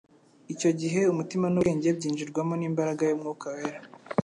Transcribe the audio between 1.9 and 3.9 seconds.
byinjirwamo n'imbaraga y'Umwuka wera;